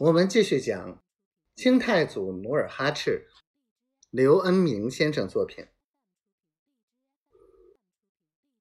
[0.00, 1.00] 我们继续讲
[1.54, 3.28] 清太祖努尔哈赤，
[4.10, 5.68] 刘恩明先生作品。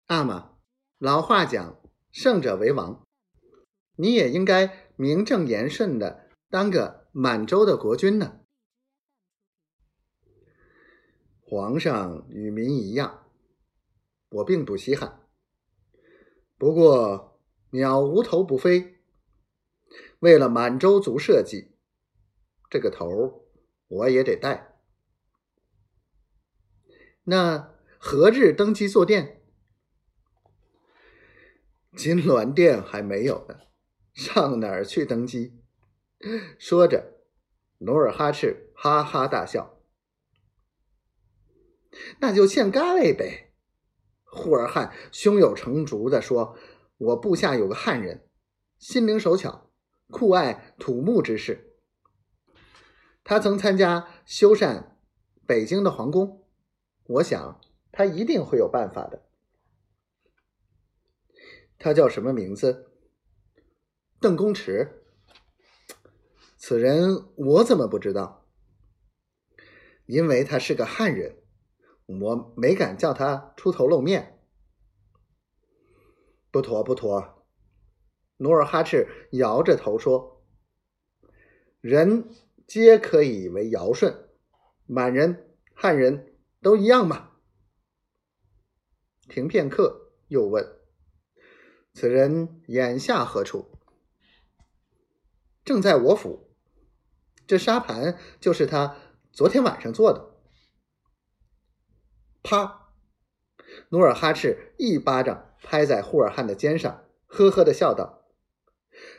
[0.06, 0.60] 阿玛，
[1.00, 1.82] 老话讲
[2.14, 3.08] “胜者为王”，
[3.98, 8.42] 你也应该名正言顺的当个满洲的国君呢。
[11.42, 13.26] 皇上与民一样，
[14.30, 15.28] 我并不稀罕。
[16.60, 17.42] 不过
[17.72, 18.93] 鸟无头不飞。
[20.20, 21.76] 为了满洲族设计，
[22.70, 23.48] 这个头
[23.88, 24.80] 我也得戴。
[27.24, 29.42] 那何日登基坐殿？
[31.96, 33.60] 金銮殿还没有呢，
[34.14, 35.62] 上哪儿去登基？
[36.58, 37.20] 说着，
[37.80, 39.80] 努尔哈赤哈哈大笑。
[42.20, 43.54] 那就献咖喱呗！
[44.24, 46.58] 呼尔汗胸有成竹的说
[46.98, 48.28] ：“我部下有个汉人，
[48.80, 49.70] 心灵手巧。”
[50.10, 51.76] 酷爱土木之事，
[53.24, 54.92] 他曾参加修缮
[55.46, 56.46] 北京的皇宫，
[57.06, 59.24] 我想他一定会有办法的。
[61.78, 62.92] 他叫什么名字？
[64.20, 65.04] 邓公池。
[66.58, 68.48] 此人我怎么不知道？
[70.06, 71.44] 因为他是个汉人，
[72.06, 74.40] 我没敢叫他出头露面。
[76.52, 77.43] 不妥，不妥。
[78.44, 80.44] 努尔哈赤摇着头说
[81.80, 82.30] ：“人
[82.68, 84.28] 皆可以为尧舜，
[84.86, 87.32] 满人、汉人都一样嘛。”
[89.30, 90.82] 停片刻，又问
[91.96, 93.80] ：“此人眼下何处？”
[95.64, 96.54] 正在我府。
[97.48, 98.98] 这沙盘就是他
[99.32, 100.36] 昨天晚上做的。
[102.44, 102.90] 啪！
[103.88, 108.20] 努尔哈赤一巴掌拍在呼尔汗的肩上，呵呵的笑道。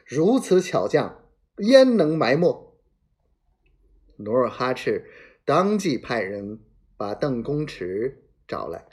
[0.07, 2.77] 如此巧匠，焉能埋没？
[4.19, 5.11] 努尔哈赤
[5.45, 6.61] 当即派人
[6.97, 8.87] 把邓公池找来。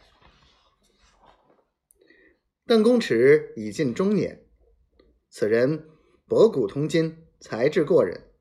[2.65, 4.45] 邓公池已近中年，
[5.29, 5.89] 此人
[6.27, 8.31] 博古通今，才智过人。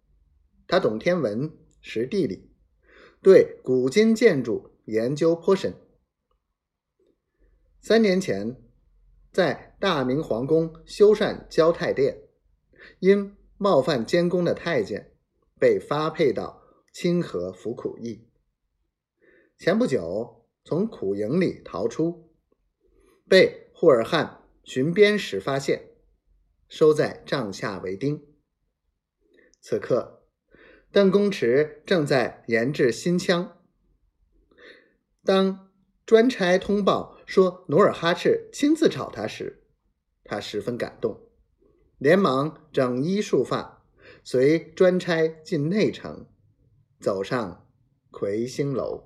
[0.69, 2.53] 他懂天文，识地理，
[3.21, 5.75] 对古今建筑研究颇深。
[7.81, 8.57] 三年前，
[9.33, 12.30] 在大明皇宫修缮交泰殿。
[12.99, 15.13] 因冒犯监工的太监，
[15.59, 16.63] 被发配到
[16.93, 18.29] 清河服苦役。
[19.57, 22.31] 前不久从苦营里逃出，
[23.29, 25.91] 被呼尔汗巡边时发现，
[26.69, 28.27] 收在帐下为丁。
[29.61, 30.25] 此刻，
[30.91, 33.59] 邓公池正在研制新枪。
[35.23, 35.71] 当
[36.07, 39.67] 专差通报说努尔哈赤亲自找他时，
[40.25, 41.30] 他十分感动。
[42.01, 43.83] 连忙整衣束发，
[44.25, 46.25] 随专差进内城，
[46.99, 47.67] 走上
[48.11, 49.05] 魁星楼。